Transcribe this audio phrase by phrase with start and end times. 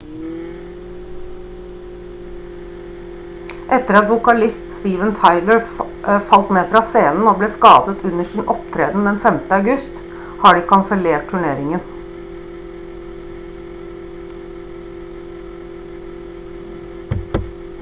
[3.77, 5.61] etter at vokalist steven tyler
[6.31, 9.39] falt ned fra scenen og ble skadet under sin opptreden den 5.
[9.59, 10.01] august
[10.45, 11.87] har de kansellert turneringen